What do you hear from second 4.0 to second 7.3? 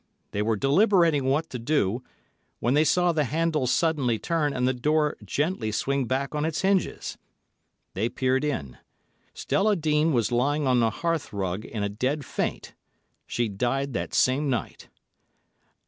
turn and the door gently swing back on its hinges.